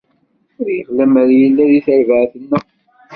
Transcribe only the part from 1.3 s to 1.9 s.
yella deg